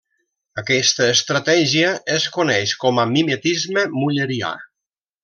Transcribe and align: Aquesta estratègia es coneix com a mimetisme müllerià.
Aquesta 0.59 1.09
estratègia 1.15 1.91
es 2.15 2.25
coneix 2.37 2.73
com 2.85 3.03
a 3.05 3.09
mimetisme 3.13 3.85
müllerià. 4.01 4.51